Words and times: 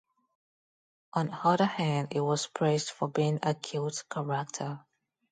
On 1.13 1.29
other 1.31 1.65
hand, 1.67 2.07
he 2.11 2.19
was 2.19 2.47
praised 2.47 2.89
for 2.89 3.07
being 3.07 3.37
a 3.43 3.53
"cute 3.53 4.03
character". 4.09 4.83